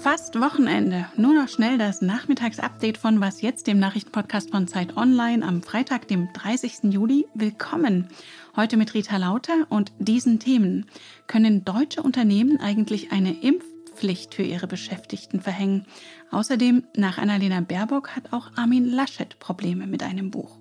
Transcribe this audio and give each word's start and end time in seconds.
Fast 0.00 0.40
Wochenende. 0.40 1.06
Nur 1.16 1.34
noch 1.34 1.48
schnell 1.48 1.78
das 1.78 2.00
Nachmittagsupdate 2.00 2.96
von 2.96 3.20
Was 3.20 3.42
jetzt, 3.42 3.66
dem 3.66 3.80
Nachrichtenpodcast 3.80 4.52
von 4.52 4.68
Zeit 4.68 4.96
Online 4.96 5.44
am 5.44 5.62
Freitag, 5.62 6.06
dem 6.06 6.32
30. 6.32 6.92
Juli. 6.92 7.26
Willkommen. 7.34 8.06
Heute 8.54 8.76
mit 8.76 8.94
Rita 8.94 9.16
Lauter 9.16 9.66
und 9.68 9.90
diesen 9.98 10.38
Themen. 10.38 10.86
Können 11.26 11.64
deutsche 11.64 12.04
Unternehmen 12.04 12.60
eigentlich 12.60 13.10
eine 13.10 13.32
Impfpflicht 13.42 14.36
für 14.36 14.44
ihre 14.44 14.68
Beschäftigten 14.68 15.40
verhängen? 15.40 15.86
Außerdem, 16.30 16.84
nach 16.94 17.18
Annalena 17.18 17.62
Baerbock 17.62 18.14
hat 18.14 18.32
auch 18.32 18.52
Armin 18.54 18.84
Laschet 18.84 19.40
Probleme 19.40 19.88
mit 19.88 20.04
einem 20.04 20.30
Buch. 20.30 20.60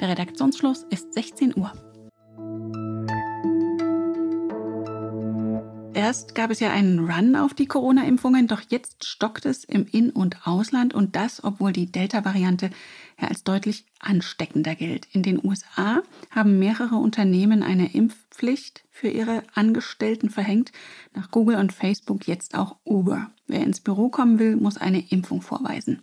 Der 0.00 0.08
Redaktionsschluss 0.08 0.86
ist 0.88 1.12
16 1.12 1.54
Uhr. 1.54 1.70
Erst 5.98 6.36
gab 6.36 6.52
es 6.52 6.60
ja 6.60 6.70
einen 6.70 7.10
Run 7.10 7.34
auf 7.34 7.54
die 7.54 7.66
Corona-Impfungen, 7.66 8.46
doch 8.46 8.62
jetzt 8.68 9.04
stockt 9.04 9.44
es 9.44 9.64
im 9.64 9.84
In- 9.90 10.10
und 10.10 10.46
Ausland 10.46 10.94
und 10.94 11.16
das, 11.16 11.42
obwohl 11.42 11.72
die 11.72 11.90
Delta-Variante 11.90 12.70
ja 13.20 13.26
als 13.26 13.42
deutlich 13.42 13.84
ansteckender 13.98 14.76
gilt. 14.76 15.08
In 15.10 15.24
den 15.24 15.44
USA 15.44 16.04
haben 16.30 16.60
mehrere 16.60 16.94
Unternehmen 16.94 17.64
eine 17.64 17.92
Impfpflicht 17.92 18.84
für 18.92 19.08
ihre 19.08 19.42
Angestellten 19.54 20.30
verhängt, 20.30 20.70
nach 21.16 21.32
Google 21.32 21.56
und 21.56 21.72
Facebook 21.72 22.28
jetzt 22.28 22.54
auch 22.54 22.76
Uber. 22.84 23.32
Wer 23.48 23.64
ins 23.64 23.80
Büro 23.80 24.08
kommen 24.08 24.38
will, 24.38 24.54
muss 24.54 24.76
eine 24.76 25.04
Impfung 25.10 25.42
vorweisen. 25.42 26.02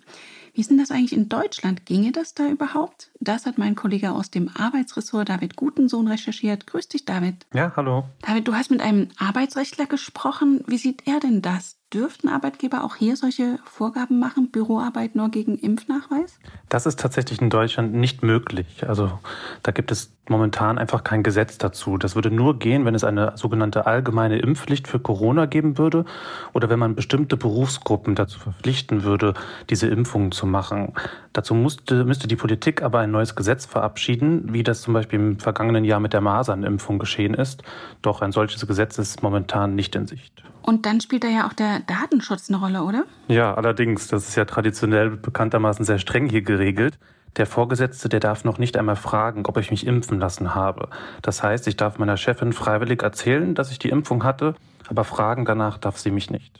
Wie 0.55 0.61
ist 0.61 0.69
denn 0.69 0.77
das 0.77 0.89
eigentlich 0.89 1.11
in 1.11 1.27
Deutschland? 1.27 1.85
Ginge 1.85 2.13
das 2.13 2.33
da 2.33 2.47
überhaupt? 2.47 3.11
Das 3.19 3.45
hat 3.45 3.57
mein 3.57 3.75
Kollege 3.75 4.13
aus 4.13 4.31
dem 4.31 4.49
Arbeitsressort 4.55 5.27
David 5.27 5.57
Gutensohn 5.57 6.07
recherchiert. 6.07 6.65
Grüß 6.65 6.87
dich, 6.87 7.03
David. 7.03 7.45
Ja, 7.53 7.73
hallo. 7.75 8.05
David, 8.21 8.47
du 8.47 8.53
hast 8.53 8.71
mit 8.71 8.79
einem 8.79 9.09
Arbeitsrechtler 9.17 9.85
gesprochen. 9.85 10.63
Wie 10.65 10.77
sieht 10.77 11.05
er 11.07 11.19
denn 11.19 11.41
das? 11.41 11.75
Dürften 11.95 12.27
Arbeitgeber 12.27 12.83
auch 12.83 12.97
hier 12.97 13.15
solche 13.15 13.57
Vorgaben 13.63 14.19
machen, 14.19 14.51
Büroarbeit 14.51 15.15
nur 15.15 15.29
gegen 15.29 15.57
Impfnachweis? 15.57 16.39
Das 16.67 16.85
ist 16.85 16.99
tatsächlich 16.99 17.41
in 17.41 17.49
Deutschland 17.49 17.93
nicht 17.93 18.21
möglich. 18.21 18.85
Also 18.85 19.17
da 19.63 19.71
gibt 19.71 19.91
es 19.93 20.11
momentan 20.27 20.77
einfach 20.77 21.05
kein 21.05 21.23
Gesetz 21.23 21.57
dazu. 21.57 21.97
Das 21.97 22.15
würde 22.15 22.31
nur 22.31 22.59
gehen, 22.59 22.83
wenn 22.83 22.95
es 22.95 23.05
eine 23.05 23.37
sogenannte 23.37 23.85
allgemeine 23.85 24.39
Impfpflicht 24.39 24.89
für 24.89 24.99
Corona 24.99 25.45
geben 25.45 25.77
würde 25.77 26.03
oder 26.51 26.69
wenn 26.69 26.79
man 26.79 26.95
bestimmte 26.95 27.37
Berufsgruppen 27.37 28.13
dazu 28.13 28.39
verpflichten 28.39 29.03
würde, 29.03 29.33
diese 29.69 29.87
Impfungen 29.87 30.33
zu 30.33 30.45
machen. 30.45 30.91
Dazu 31.31 31.53
musste, 31.53 32.03
müsste 32.03 32.27
die 32.27 32.35
Politik 32.35 32.81
aber 32.81 32.99
ein 32.99 33.11
neues 33.11 33.37
Gesetz 33.37 33.65
verabschieden, 33.65 34.51
wie 34.51 34.63
das 34.63 34.81
zum 34.81 34.93
Beispiel 34.93 35.17
im 35.17 35.39
vergangenen 35.39 35.85
Jahr 35.85 36.01
mit 36.01 36.11
der 36.11 36.21
Masernimpfung 36.21 36.99
geschehen 36.99 37.35
ist. 37.35 37.63
Doch 38.01 38.21
ein 38.21 38.33
solches 38.33 38.67
Gesetz 38.67 38.97
ist 38.97 39.23
momentan 39.23 39.75
nicht 39.75 39.95
in 39.95 40.07
Sicht. 40.07 40.43
Und 40.65 40.87
dann 40.87 40.99
spielt 40.99 41.23
da 41.23 41.27
ja 41.27 41.47
auch 41.47 41.53
der 41.53 41.81
Datenschutz 41.87 42.49
eine 42.49 42.59
Rolle, 42.59 42.83
oder? 42.83 43.05
Ja, 43.27 43.53
allerdings. 43.53 44.07
Das 44.07 44.27
ist 44.27 44.35
ja 44.35 44.45
traditionell 44.45 45.11
bekanntermaßen 45.11 45.85
sehr 45.85 45.99
streng 45.99 46.29
hier 46.29 46.41
geregelt. 46.41 46.97
Der 47.37 47.45
Vorgesetzte, 47.45 48.07
der 48.07 48.21
darf 48.21 48.45
noch 48.45 48.59
nicht 48.59 48.77
einmal 48.77 48.95
fragen, 48.95 49.45
ob 49.45 49.57
ich 49.57 49.69
mich 49.69 49.85
impfen 49.85 50.19
lassen 50.19 50.55
habe. 50.55 50.89
Das 51.21 51.43
heißt, 51.43 51.67
ich 51.67 51.75
darf 51.75 51.97
meiner 51.97 52.17
Chefin 52.17 52.53
freiwillig 52.53 53.03
erzählen, 53.03 53.55
dass 53.55 53.71
ich 53.71 53.79
die 53.79 53.89
Impfung 53.89 54.23
hatte, 54.23 54.55
aber 54.87 55.03
fragen 55.03 55.43
danach 55.43 55.77
darf 55.77 55.97
sie 55.97 56.11
mich 56.11 56.29
nicht. 56.29 56.59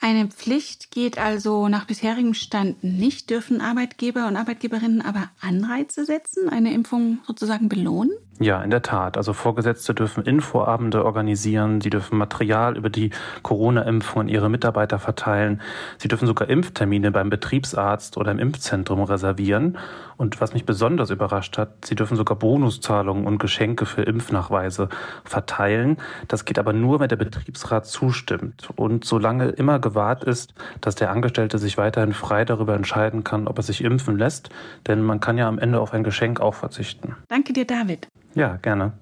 Eine 0.00 0.28
Pflicht 0.28 0.92
geht 0.92 1.18
also 1.18 1.68
nach 1.68 1.84
bisherigem 1.84 2.32
Stand 2.32 2.84
nicht, 2.84 3.30
dürfen 3.30 3.60
Arbeitgeber 3.60 4.28
und 4.28 4.36
Arbeitgeberinnen 4.36 5.02
aber 5.02 5.30
Anreize 5.40 6.04
setzen, 6.04 6.48
eine 6.48 6.72
Impfung 6.72 7.18
sozusagen 7.26 7.68
belohnen? 7.68 8.12
Ja, 8.40 8.62
in 8.62 8.70
der 8.70 8.82
Tat. 8.82 9.16
Also 9.16 9.32
Vorgesetzte 9.32 9.94
dürfen 9.94 10.22
Infoabende 10.24 11.04
organisieren, 11.04 11.80
sie 11.80 11.90
dürfen 11.90 12.16
Material 12.16 12.76
über 12.76 12.88
die 12.88 13.10
Corona-Impfung 13.42 14.22
an 14.22 14.28
ihre 14.28 14.48
Mitarbeiter 14.48 15.00
verteilen, 15.00 15.60
sie 15.98 16.06
dürfen 16.06 16.28
sogar 16.28 16.48
Impftermine 16.48 17.10
beim 17.10 17.30
Betriebsarzt 17.30 18.16
oder 18.16 18.30
im 18.30 18.38
Impfzentrum 18.38 19.02
reservieren. 19.02 19.76
Und 20.16 20.40
was 20.40 20.52
mich 20.52 20.64
besonders 20.64 21.10
überrascht 21.10 21.58
hat, 21.58 21.84
sie 21.84 21.94
dürfen 21.94 22.16
sogar 22.16 22.36
Bonuszahlungen 22.36 23.26
und 23.26 23.38
Geschenke 23.38 23.86
für 23.86 24.02
Impfnachweise 24.02 24.88
verteilen. 25.24 25.96
Das 26.28 26.44
geht 26.44 26.58
aber 26.58 26.72
nur, 26.72 27.00
wenn 27.00 27.08
der 27.08 27.16
Betriebsrat 27.16 27.86
zustimmt 27.86 28.68
und 28.76 29.04
solange 29.04 29.48
immer 29.50 29.78
gewahrt 29.88 30.24
ist, 30.24 30.54
dass 30.80 30.94
der 30.94 31.10
Angestellte 31.10 31.58
sich 31.58 31.78
weiterhin 31.78 32.12
frei 32.12 32.44
darüber 32.44 32.74
entscheiden 32.74 33.24
kann, 33.24 33.48
ob 33.48 33.58
er 33.58 33.62
sich 33.62 33.82
impfen 33.82 34.18
lässt, 34.18 34.50
denn 34.86 35.02
man 35.02 35.20
kann 35.20 35.38
ja 35.38 35.48
am 35.48 35.58
Ende 35.58 35.80
auf 35.80 35.94
ein 35.94 36.04
Geschenk 36.04 36.40
auch 36.40 36.54
verzichten. 36.54 37.16
Danke 37.28 37.52
dir, 37.52 37.64
David. 37.64 38.08
Ja, 38.34 38.56
gerne. 38.56 38.92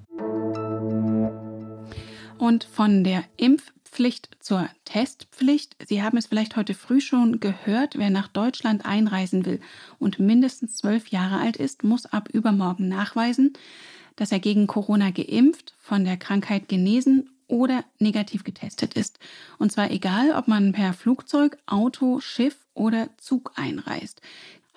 Und 2.38 2.64
von 2.64 3.02
der 3.02 3.24
Impfpflicht 3.36 4.28
zur 4.40 4.68
Testpflicht. 4.84 5.76
Sie 5.86 6.02
haben 6.02 6.18
es 6.18 6.26
vielleicht 6.26 6.56
heute 6.56 6.74
früh 6.74 7.00
schon 7.00 7.40
gehört. 7.40 7.98
Wer 7.98 8.10
nach 8.10 8.28
Deutschland 8.28 8.86
einreisen 8.86 9.44
will 9.44 9.60
und 9.98 10.18
mindestens 10.18 10.76
zwölf 10.76 11.08
Jahre 11.08 11.40
alt 11.40 11.56
ist, 11.56 11.82
muss 11.82 12.06
ab 12.06 12.28
übermorgen 12.32 12.88
nachweisen, 12.88 13.54
dass 14.14 14.32
er 14.32 14.38
gegen 14.38 14.66
Corona 14.66 15.10
geimpft, 15.10 15.74
von 15.78 16.04
der 16.04 16.16
Krankheit 16.16 16.68
genesen 16.68 17.30
oder 17.48 17.84
negativ 17.98 18.44
getestet 18.44 18.94
ist. 18.94 19.18
Und 19.58 19.72
zwar 19.72 19.90
egal, 19.90 20.32
ob 20.32 20.48
man 20.48 20.72
per 20.72 20.92
Flugzeug, 20.92 21.56
Auto, 21.66 22.20
Schiff 22.20 22.56
oder 22.74 23.08
Zug 23.18 23.52
einreist. 23.56 24.20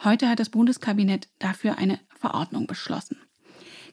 Heute 0.04 0.30
hat 0.30 0.40
das 0.40 0.50
Bundeskabinett 0.50 1.28
dafür 1.40 1.78
eine 1.78 2.00
Verordnung 2.20 2.68
beschlossen. 2.68 3.18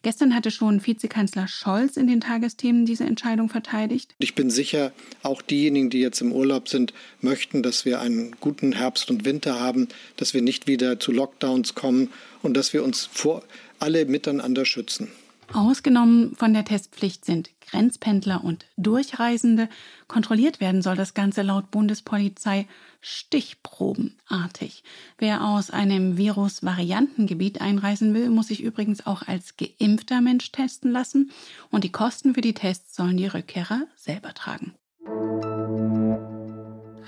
Gestern 0.03 0.35
hatte 0.35 0.51
schon 0.53 0.87
Vizekanzler 0.87 1.49
Scholz 1.49 1.97
in 1.97 2.07
den 2.07 2.21
Tagesthemen 2.21 2.87
diese 2.87 3.05
Entscheidung 3.05 3.49
verteidigt. 3.49 4.15
Ich 4.19 4.35
bin 4.35 4.51
sicher, 4.51 4.93
auch 5.25 5.43
diejenigen, 5.43 5.91
die 5.91 6.01
jetzt 6.01 6.21
im 6.21 6.33
Urlaub 6.33 6.69
sind, 6.69 6.93
möchten, 7.21 7.63
dass 7.63 7.85
wir 7.85 8.01
einen 8.01 8.37
guten 8.39 8.73
Herbst 8.73 9.11
und 9.11 9.25
Winter 9.25 9.59
haben, 9.59 9.89
dass 10.17 10.35
wir 10.35 10.43
nicht 10.43 10.67
wieder 10.69 11.01
zu 11.01 11.11
Lockdowns 11.11 11.75
kommen 11.75 12.11
und 12.43 12.55
dass 12.55 12.73
wir 12.73 12.85
uns 12.85 13.09
vor 13.13 13.43
alle 13.81 14.05
miteinander 14.05 14.65
schützen. 14.65 15.09
Ausgenommen 15.53 16.35
von 16.35 16.53
der 16.53 16.65
Testpflicht 16.65 17.25
sind 17.25 17.51
Grenzpendler 17.61 18.43
und 18.43 18.67
Durchreisende. 18.77 19.69
Kontrolliert 20.09 20.61
werden 20.61 20.83
soll 20.83 20.97
das 20.97 21.15
Ganze 21.15 21.43
laut 21.43 21.71
Bundespolizei 21.71 22.67
stichprobenartig. 23.01 24.83
Wer 25.19 25.45
aus 25.45 25.71
einem 25.71 26.17
Virus-Variantengebiet 26.17 27.61
einreisen 27.61 28.13
will, 28.15 28.31
muss 28.31 28.49
sich 28.49 28.63
übrigens 28.63 29.07
auch 29.07 29.23
als 29.23 29.55
geimpfter 29.57 30.21
Mensch 30.21 30.51
testen 30.51 30.91
lassen 30.91 31.31
und 31.71 31.85
die 31.85 31.93
Kosten 31.93 32.35
für 32.35 32.41
die 32.41 32.55
Tests 32.55 32.97
sollen 32.97 33.17
die 33.17 33.27
Rückkehrer 33.27 33.87
selber 33.97 34.35
tragen. 34.35 34.75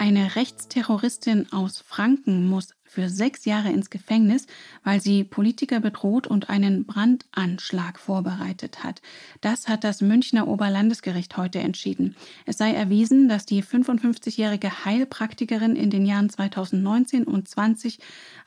Eine 0.09 0.37
Rechtsterroristin 0.37 1.53
aus 1.53 1.85
Franken 1.87 2.49
muss 2.49 2.75
für 2.83 3.11
sechs 3.11 3.45
Jahre 3.45 3.71
ins 3.71 3.91
Gefängnis, 3.91 4.47
weil 4.83 5.03
sie 5.03 5.23
Politiker 5.23 5.81
bedroht 5.81 6.27
und 6.27 6.49
einen 6.49 6.87
Brandanschlag 6.87 7.99
vorbereitet 7.99 8.83
hat. 8.83 9.03
Das 9.43 9.69
hat 9.69 9.85
das 9.85 10.01
Münchner 10.01 10.49
Oberlandesgericht 10.49 11.37
heute 11.37 11.59
entschieden. 11.59 12.17
Es 12.47 12.57
sei 12.57 12.73
erwiesen, 12.73 13.29
dass 13.29 13.45
die 13.45 13.63
55-jährige 13.63 14.87
Heilpraktikerin 14.87 15.77
in 15.77 15.91
den 15.91 16.07
Jahren 16.07 16.31
2019 16.31 17.25
und 17.25 17.47
20 17.47 17.99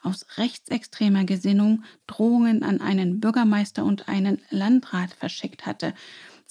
aus 0.02 0.26
rechtsextremer 0.38 1.26
Gesinnung 1.26 1.84
Drohungen 2.08 2.64
an 2.64 2.82
einen 2.82 3.20
Bürgermeister 3.20 3.86
und 3.86 4.10
einen 4.10 4.42
Landrat 4.50 5.12
verschickt 5.14 5.68
hatte. 5.68 5.94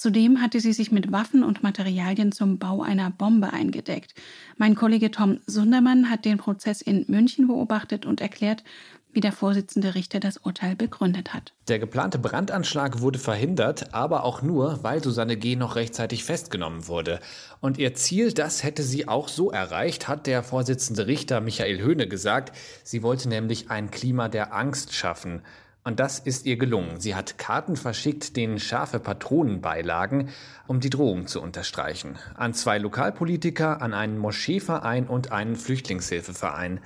Zudem 0.00 0.40
hatte 0.40 0.60
sie 0.60 0.72
sich 0.72 0.90
mit 0.90 1.12
Waffen 1.12 1.44
und 1.44 1.62
Materialien 1.62 2.32
zum 2.32 2.56
Bau 2.56 2.80
einer 2.80 3.10
Bombe 3.10 3.52
eingedeckt. 3.52 4.14
Mein 4.56 4.74
Kollege 4.74 5.10
Tom 5.10 5.40
Sundermann 5.44 6.08
hat 6.08 6.24
den 6.24 6.38
Prozess 6.38 6.80
in 6.80 7.04
München 7.08 7.48
beobachtet 7.48 8.06
und 8.06 8.22
erklärt, 8.22 8.64
wie 9.12 9.20
der 9.20 9.32
Vorsitzende 9.32 9.94
Richter 9.94 10.18
das 10.18 10.38
Urteil 10.38 10.74
begründet 10.74 11.34
hat. 11.34 11.52
Der 11.68 11.78
geplante 11.78 12.18
Brandanschlag 12.18 13.02
wurde 13.02 13.18
verhindert, 13.18 13.92
aber 13.92 14.24
auch 14.24 14.40
nur, 14.40 14.82
weil 14.82 15.04
Susanne 15.04 15.36
G. 15.36 15.54
noch 15.54 15.76
rechtzeitig 15.76 16.24
festgenommen 16.24 16.88
wurde. 16.88 17.20
Und 17.60 17.76
ihr 17.76 17.92
Ziel, 17.92 18.32
das 18.32 18.62
hätte 18.62 18.82
sie 18.82 19.06
auch 19.06 19.28
so 19.28 19.50
erreicht, 19.50 20.08
hat 20.08 20.26
der 20.26 20.42
Vorsitzende 20.42 21.08
Richter 21.08 21.42
Michael 21.42 21.78
Höhne 21.78 22.08
gesagt. 22.08 22.56
Sie 22.84 23.02
wollte 23.02 23.28
nämlich 23.28 23.70
ein 23.70 23.90
Klima 23.90 24.28
der 24.28 24.54
Angst 24.54 24.94
schaffen. 24.94 25.42
Und 25.82 25.98
das 25.98 26.18
ist 26.18 26.44
ihr 26.44 26.56
gelungen. 26.56 27.00
Sie 27.00 27.14
hat 27.14 27.38
Karten 27.38 27.74
verschickt, 27.74 28.36
denen 28.36 28.58
scharfe 28.58 29.00
Patronen 29.00 29.62
beilagen, 29.62 30.28
um 30.66 30.80
die 30.80 30.90
Drohung 30.90 31.26
zu 31.26 31.40
unterstreichen. 31.40 32.16
An 32.34 32.52
zwei 32.52 32.76
Lokalpolitiker, 32.78 33.80
an 33.80 33.94
einen 33.94 34.18
Moscheeverein 34.18 35.06
und 35.06 35.32
einen 35.32 35.56
Flüchtlingshilfeverein. 35.56 36.80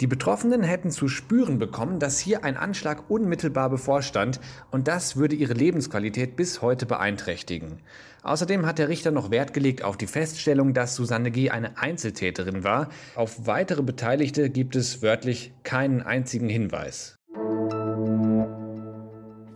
Die 0.00 0.06
Betroffenen 0.06 0.62
hätten 0.62 0.90
zu 0.90 1.08
spüren 1.08 1.58
bekommen, 1.58 1.98
dass 1.98 2.18
hier 2.18 2.42
ein 2.42 2.56
Anschlag 2.56 3.10
unmittelbar 3.10 3.68
bevorstand 3.68 4.40
und 4.70 4.88
das 4.88 5.16
würde 5.16 5.36
ihre 5.36 5.52
Lebensqualität 5.52 6.36
bis 6.36 6.62
heute 6.62 6.86
beeinträchtigen. 6.86 7.82
Außerdem 8.22 8.64
hat 8.64 8.78
der 8.78 8.88
Richter 8.88 9.10
noch 9.10 9.30
Wert 9.30 9.52
gelegt 9.52 9.84
auf 9.84 9.98
die 9.98 10.06
Feststellung, 10.06 10.72
dass 10.72 10.96
Susanne 10.96 11.30
G. 11.30 11.50
eine 11.50 11.76
Einzeltäterin 11.76 12.64
war. 12.64 12.88
Auf 13.14 13.46
weitere 13.46 13.82
Beteiligte 13.82 14.48
gibt 14.48 14.74
es 14.74 15.02
wörtlich 15.02 15.52
keinen 15.64 16.00
einzigen 16.00 16.48
Hinweis. 16.48 17.19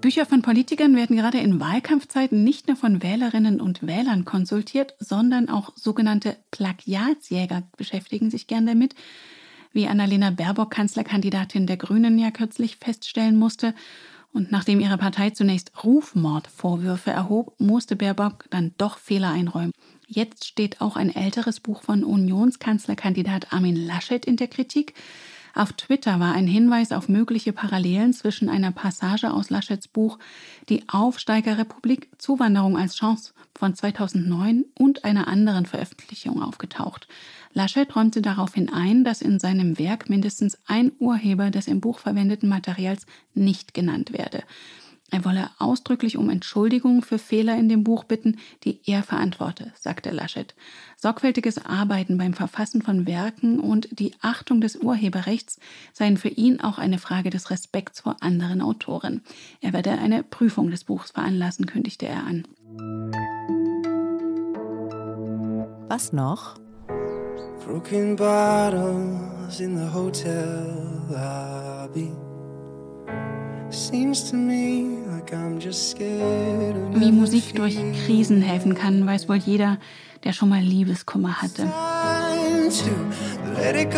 Bücher 0.04 0.26
von 0.26 0.42
Politikern 0.42 0.94
werden 0.96 1.16
gerade 1.16 1.38
in 1.38 1.60
Wahlkampfzeiten 1.60 2.44
nicht 2.44 2.68
nur 2.68 2.76
von 2.76 3.02
Wählerinnen 3.02 3.58
und 3.58 3.86
Wählern 3.86 4.26
konsultiert, 4.26 4.94
sondern 4.98 5.48
auch 5.48 5.72
sogenannte 5.76 6.36
Plagiatsjäger 6.50 7.62
beschäftigen 7.78 8.30
sich 8.30 8.46
gern 8.46 8.66
damit. 8.66 8.94
Wie 9.72 9.86
Annalena 9.86 10.28
Baerbock, 10.28 10.72
Kanzlerkandidatin 10.72 11.66
der 11.66 11.78
Grünen, 11.78 12.18
ja 12.18 12.30
kürzlich 12.30 12.76
feststellen 12.76 13.36
musste. 13.36 13.74
Und 14.34 14.52
nachdem 14.52 14.78
ihre 14.78 14.98
Partei 14.98 15.30
zunächst 15.30 15.72
Rufmordvorwürfe 15.82 17.10
erhob, 17.10 17.58
musste 17.58 17.96
Baerbock 17.96 18.44
dann 18.50 18.74
doch 18.76 18.98
Fehler 18.98 19.30
einräumen. 19.30 19.72
Jetzt 20.06 20.44
steht 20.44 20.82
auch 20.82 20.96
ein 20.96 21.16
älteres 21.16 21.60
Buch 21.60 21.82
von 21.82 22.04
Unionskanzlerkandidat 22.04 23.54
Armin 23.54 23.76
Laschet 23.76 24.26
in 24.26 24.36
der 24.36 24.48
Kritik. 24.48 24.92
Auf 25.56 25.72
Twitter 25.72 26.18
war 26.18 26.34
ein 26.34 26.48
Hinweis 26.48 26.90
auf 26.90 27.08
mögliche 27.08 27.52
Parallelen 27.52 28.12
zwischen 28.12 28.48
einer 28.48 28.72
Passage 28.72 29.32
aus 29.32 29.50
Laschets 29.50 29.86
Buch 29.86 30.18
Die 30.68 30.88
Aufsteigerrepublik 30.88 32.08
Zuwanderung 32.18 32.76
als 32.76 32.96
Chance 32.96 33.32
von 33.54 33.72
2009 33.72 34.64
und 34.76 35.04
einer 35.04 35.28
anderen 35.28 35.64
Veröffentlichung 35.64 36.42
aufgetaucht. 36.42 37.06
Laschet 37.52 37.94
räumte 37.94 38.20
daraufhin 38.20 38.68
ein, 38.68 39.04
dass 39.04 39.22
in 39.22 39.38
seinem 39.38 39.78
Werk 39.78 40.10
mindestens 40.10 40.58
ein 40.66 40.90
Urheber 40.98 41.52
des 41.52 41.68
im 41.68 41.80
Buch 41.80 42.00
verwendeten 42.00 42.48
Materials 42.48 43.06
nicht 43.34 43.74
genannt 43.74 44.12
werde. 44.12 44.42
Er 45.14 45.24
wolle 45.24 45.48
ausdrücklich 45.60 46.16
um 46.16 46.28
Entschuldigung 46.28 47.02
für 47.02 47.20
Fehler 47.20 47.56
in 47.56 47.68
dem 47.68 47.84
Buch 47.84 48.02
bitten, 48.02 48.38
die 48.64 48.80
er 48.84 49.04
verantworte, 49.04 49.72
sagte 49.78 50.10
Laschet. 50.10 50.56
Sorgfältiges 50.96 51.64
Arbeiten 51.64 52.18
beim 52.18 52.34
Verfassen 52.34 52.82
von 52.82 53.06
Werken 53.06 53.60
und 53.60 53.88
die 53.92 54.10
Achtung 54.22 54.60
des 54.60 54.74
Urheberrechts 54.74 55.60
seien 55.92 56.16
für 56.16 56.30
ihn 56.30 56.60
auch 56.60 56.78
eine 56.78 56.98
Frage 56.98 57.30
des 57.30 57.50
Respekts 57.50 58.00
vor 58.00 58.16
anderen 58.22 58.60
Autoren. 58.60 59.22
Er 59.60 59.72
werde 59.72 59.92
eine 59.92 60.24
Prüfung 60.24 60.72
des 60.72 60.82
Buchs 60.82 61.12
veranlassen, 61.12 61.66
kündigte 61.66 62.06
er 62.06 62.24
an. 62.24 62.48
Was 65.86 66.12
noch? 66.12 66.56
Broken 67.64 68.16
bottles 68.16 69.60
in 69.60 69.76
the 69.76 69.94
hotel 69.94 71.04
lobby. 71.08 72.10
Wie 76.94 77.12
Musik 77.12 77.54
durch 77.54 77.76
Krisen 78.04 78.42
helfen 78.42 78.74
kann, 78.74 79.06
weiß 79.06 79.28
wohl 79.28 79.36
jeder, 79.36 79.78
der 80.24 80.32
schon 80.32 80.48
mal 80.48 80.60
Liebeskummer 80.60 81.40
hatte. 81.40 81.70
Let 83.56 83.76
it 83.76 83.90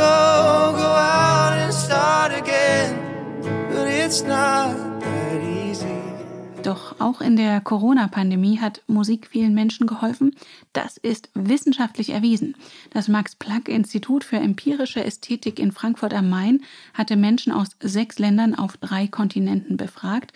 doch 6.66 7.00
auch 7.00 7.20
in 7.20 7.36
der 7.36 7.60
Corona-Pandemie 7.60 8.58
hat 8.58 8.82
Musik 8.88 9.28
vielen 9.28 9.54
Menschen 9.54 9.86
geholfen. 9.86 10.34
Das 10.72 10.96
ist 10.96 11.30
wissenschaftlich 11.34 12.10
erwiesen. 12.10 12.56
Das 12.90 13.06
Max-Planck-Institut 13.06 14.24
für 14.24 14.36
empirische 14.36 15.04
Ästhetik 15.04 15.60
in 15.60 15.70
Frankfurt 15.70 16.12
am 16.12 16.28
Main 16.28 16.62
hatte 16.92 17.16
Menschen 17.16 17.52
aus 17.52 17.68
sechs 17.80 18.18
Ländern 18.18 18.54
auf 18.54 18.76
drei 18.78 19.06
Kontinenten 19.06 19.76
befragt. 19.76 20.32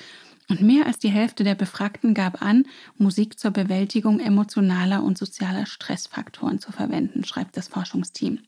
Und 0.48 0.62
mehr 0.62 0.86
als 0.86 0.98
die 0.98 1.10
Hälfte 1.10 1.44
der 1.44 1.54
Befragten 1.54 2.14
gab 2.14 2.42
an, 2.42 2.64
Musik 2.96 3.38
zur 3.38 3.50
Bewältigung 3.50 4.20
emotionaler 4.20 5.02
und 5.02 5.18
sozialer 5.18 5.66
Stressfaktoren 5.66 6.58
zu 6.58 6.72
verwenden, 6.72 7.24
schreibt 7.24 7.56
das 7.56 7.68
Forschungsteam. 7.68 8.38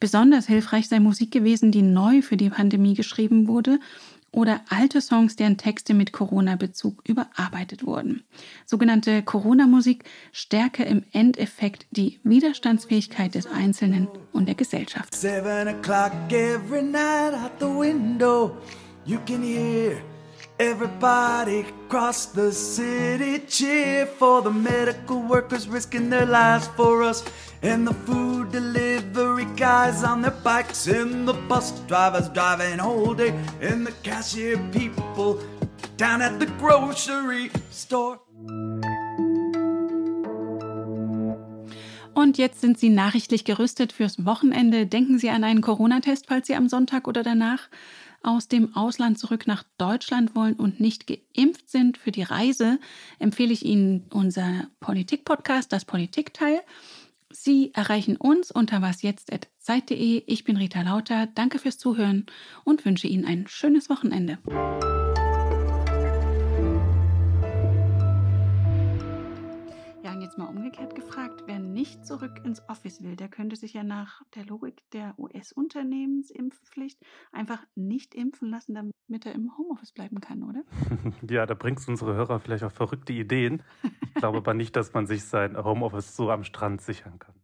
Besonders 0.00 0.46
hilfreich 0.46 0.88
sei 0.88 0.98
Musik 0.98 1.30
gewesen, 1.30 1.72
die 1.72 1.82
neu 1.82 2.22
für 2.22 2.36
die 2.36 2.50
Pandemie 2.50 2.94
geschrieben 2.94 3.48
wurde 3.48 3.78
oder 4.32 4.60
alte 4.68 5.00
Songs, 5.00 5.36
deren 5.36 5.56
Texte 5.56 5.94
mit 5.94 6.12
Corona-Bezug 6.12 7.02
überarbeitet 7.08 7.84
wurden. 7.84 8.24
Sogenannte 8.66 9.22
Corona-Musik 9.22 10.04
stärke 10.32 10.84
im 10.84 11.02
Endeffekt 11.12 11.86
die 11.90 12.20
Widerstandsfähigkeit 12.22 13.34
des 13.34 13.46
Einzelnen 13.46 14.08
und 14.32 14.46
der 14.46 14.54
Gesellschaft. 14.54 15.14
Seven 15.14 15.68
o'clock 15.68 16.12
every 16.30 16.82
night 16.82 17.34
out 17.34 17.52
the 17.58 17.66
window, 17.66 18.56
you 19.04 19.18
can 19.26 19.42
hear 19.42 20.02
Everybody 20.60 21.60
across 21.60 22.26
the 22.26 22.52
city 22.52 23.38
cheer 23.48 24.04
for 24.04 24.42
the 24.42 24.50
medical 24.50 25.22
workers 25.22 25.66
risking 25.66 26.10
their 26.10 26.26
lives 26.26 26.68
for 26.76 27.02
us. 27.02 27.24
And 27.62 27.86
the 27.86 27.94
food 27.94 28.52
delivery 28.52 29.46
guys 29.56 30.04
on 30.04 30.20
their 30.20 30.36
bikes, 30.44 30.86
and 30.86 31.26
the 31.26 31.32
bus 31.48 31.72
drivers 31.88 32.28
driving 32.28 32.78
all 32.78 33.14
day, 33.14 33.32
and 33.62 33.86
the 33.86 33.92
cashier 34.02 34.58
people 34.70 35.38
down 35.96 36.20
at 36.20 36.38
the 36.38 36.46
grocery 36.58 37.50
store. 37.70 38.18
Und 42.12 42.36
jetzt 42.36 42.60
sind 42.60 42.78
Sie 42.78 42.90
nachrichtlich 42.90 43.46
gerüstet 43.46 43.94
fürs 43.94 44.26
Wochenende. 44.26 44.86
Denken 44.86 45.18
Sie 45.18 45.30
an 45.30 45.42
einen 45.42 45.62
Corona-Test, 45.62 46.26
falls 46.26 46.48
Sie 46.48 46.54
am 46.54 46.68
Sonntag 46.68 47.08
oder 47.08 47.22
danach 47.22 47.70
aus 48.22 48.48
dem 48.48 48.74
Ausland 48.76 49.18
zurück 49.18 49.46
nach 49.46 49.64
Deutschland 49.78 50.34
wollen 50.34 50.54
und 50.54 50.80
nicht 50.80 51.06
geimpft 51.06 51.70
sind 51.70 51.96
für 51.96 52.12
die 52.12 52.22
Reise, 52.22 52.78
empfehle 53.18 53.52
ich 53.52 53.64
Ihnen 53.64 54.06
unser 54.10 54.68
Politik-Podcast, 54.80 55.72
das 55.72 55.84
Politikteil. 55.84 56.60
Sie 57.30 57.72
erreichen 57.74 58.16
uns 58.16 58.50
unter 58.50 58.82
wasjetzt.zeit.de. 58.82 60.24
Ich 60.26 60.44
bin 60.44 60.56
Rita 60.56 60.82
Lauter. 60.82 61.28
Danke 61.34 61.58
fürs 61.58 61.78
Zuhören 61.78 62.26
und 62.64 62.84
wünsche 62.84 63.06
Ihnen 63.06 63.24
ein 63.24 63.46
schönes 63.46 63.88
Wochenende. 63.88 64.38
Nicht 71.80 72.04
zurück 72.04 72.42
ins 72.44 72.60
Office 72.68 73.02
will, 73.02 73.16
der 73.16 73.28
könnte 73.28 73.56
sich 73.56 73.72
ja 73.72 73.82
nach 73.82 74.20
der 74.34 74.44
Logik 74.44 74.82
der 74.92 75.14
US-Unternehmensimpfpflicht 75.18 77.00
einfach 77.32 77.64
nicht 77.74 78.14
impfen 78.14 78.50
lassen, 78.50 78.74
damit 78.74 79.24
er 79.24 79.32
im 79.32 79.56
Homeoffice 79.56 79.92
bleiben 79.92 80.20
kann, 80.20 80.42
oder? 80.42 80.62
Ja, 81.30 81.46
da 81.46 81.54
bringst 81.54 81.86
du 81.86 81.92
unsere 81.92 82.14
Hörer 82.14 82.38
vielleicht 82.38 82.64
auf 82.64 82.74
verrückte 82.74 83.14
Ideen. 83.14 83.62
Ich 84.02 84.14
glaube 84.14 84.38
aber 84.38 84.52
nicht, 84.52 84.76
dass 84.76 84.92
man 84.92 85.06
sich 85.06 85.24
sein 85.24 85.56
Homeoffice 85.56 86.14
so 86.16 86.30
am 86.30 86.44
Strand 86.44 86.82
sichern 86.82 87.18
kann. 87.18 87.34